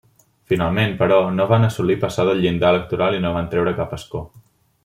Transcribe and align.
Finalment, 0.51 0.95
però, 1.01 1.19
no 1.41 1.45
van 1.51 1.67
assolir 1.69 1.99
passar 2.05 2.27
del 2.31 2.43
llindar 2.47 2.75
electoral 2.77 3.19
i 3.19 3.23
no 3.27 3.37
van 3.39 3.55
treure 3.55 3.79
cap 3.83 3.97
escó. 4.01 4.27